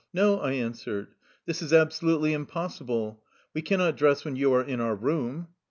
''"No," 0.15 0.39
I 0.39 0.53
answered," 0.53 1.09
this 1.45 1.61
is 1.61 1.71
absolutely 1.73 2.31
impos 2.31 2.81
sible. 2.81 3.17
We 3.53 3.61
cannot 3.61 3.97
dress 3.97 4.25
when 4.25 4.35
you 4.35 4.51
are 4.55 4.63
in 4.63 4.81
our 4.81 4.95
room.'' 4.95 5.49